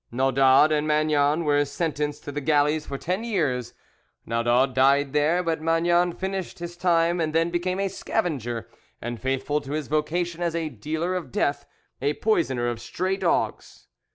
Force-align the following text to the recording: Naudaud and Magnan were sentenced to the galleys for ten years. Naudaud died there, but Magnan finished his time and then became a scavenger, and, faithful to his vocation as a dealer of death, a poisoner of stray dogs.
Naudaud 0.11 0.71
and 0.71 0.87
Magnan 0.87 1.43
were 1.45 1.63
sentenced 1.63 2.23
to 2.23 2.31
the 2.31 2.41
galleys 2.41 2.87
for 2.87 2.97
ten 2.97 3.23
years. 3.23 3.75
Naudaud 4.25 4.73
died 4.73 5.13
there, 5.13 5.43
but 5.43 5.61
Magnan 5.61 6.13
finished 6.13 6.57
his 6.57 6.75
time 6.75 7.21
and 7.21 7.35
then 7.35 7.51
became 7.51 7.79
a 7.79 7.87
scavenger, 7.87 8.67
and, 8.99 9.21
faithful 9.21 9.61
to 9.61 9.73
his 9.73 9.89
vocation 9.89 10.41
as 10.41 10.55
a 10.55 10.69
dealer 10.69 11.13
of 11.13 11.31
death, 11.31 11.67
a 12.01 12.15
poisoner 12.15 12.67
of 12.67 12.81
stray 12.81 13.15
dogs. 13.15 13.89